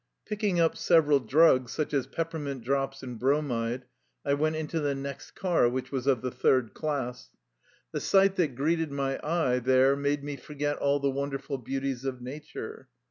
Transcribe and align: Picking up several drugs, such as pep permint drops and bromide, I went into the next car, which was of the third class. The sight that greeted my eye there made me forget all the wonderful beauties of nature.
Picking 0.25 0.59
up 0.59 0.75
several 0.75 1.19
drugs, 1.19 1.73
such 1.73 1.93
as 1.93 2.07
pep 2.07 2.31
permint 2.31 2.63
drops 2.63 3.03
and 3.03 3.19
bromide, 3.19 3.85
I 4.25 4.33
went 4.33 4.55
into 4.55 4.79
the 4.79 4.95
next 4.95 5.35
car, 5.35 5.69
which 5.69 5.91
was 5.91 6.07
of 6.07 6.23
the 6.23 6.31
third 6.31 6.73
class. 6.73 7.29
The 7.91 7.99
sight 7.99 8.35
that 8.37 8.55
greeted 8.55 8.91
my 8.91 9.19
eye 9.23 9.59
there 9.59 9.95
made 9.95 10.23
me 10.23 10.37
forget 10.37 10.77
all 10.77 10.99
the 10.99 11.11
wonderful 11.11 11.59
beauties 11.59 12.03
of 12.03 12.19
nature. 12.19 12.87